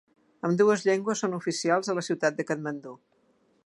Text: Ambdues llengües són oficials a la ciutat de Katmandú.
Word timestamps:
Ambdues 0.47 0.85
llengües 0.87 1.21
són 1.25 1.37
oficials 1.41 1.91
a 1.95 1.99
la 2.01 2.07
ciutat 2.09 2.41
de 2.41 2.51
Katmandú. 2.53 3.01